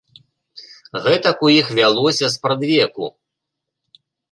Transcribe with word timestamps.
Гэтак 1.07 1.37
у 1.49 1.51
іх 1.59 1.67
вялося 1.81 2.31
спрадвеку. 2.39 3.13